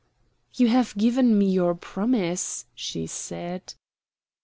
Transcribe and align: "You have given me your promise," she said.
"You 0.55 0.67
have 0.69 0.97
given 0.97 1.37
me 1.37 1.51
your 1.51 1.75
promise," 1.75 2.65
she 2.73 3.05
said. 3.05 3.75